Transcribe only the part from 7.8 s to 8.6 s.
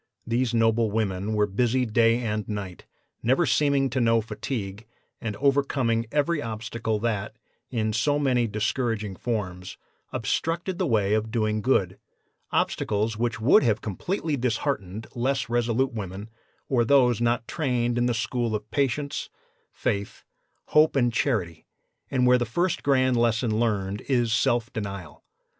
so many